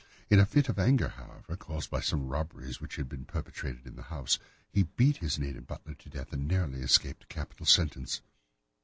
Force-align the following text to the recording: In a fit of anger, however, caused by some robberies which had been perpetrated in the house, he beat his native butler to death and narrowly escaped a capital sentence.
In 0.31 0.39
a 0.39 0.47
fit 0.47 0.67
of 0.67 0.79
anger, 0.79 1.09
however, 1.09 1.55
caused 1.55 1.91
by 1.91 1.99
some 1.99 2.27
robberies 2.27 2.81
which 2.81 2.95
had 2.95 3.07
been 3.07 3.23
perpetrated 3.23 3.85
in 3.85 3.95
the 3.97 4.01
house, 4.09 4.39
he 4.67 4.81
beat 4.81 5.17
his 5.17 5.37
native 5.37 5.67
butler 5.67 5.93
to 5.93 6.09
death 6.09 6.33
and 6.33 6.47
narrowly 6.47 6.81
escaped 6.81 7.25
a 7.25 7.27
capital 7.27 7.67
sentence. 7.67 8.21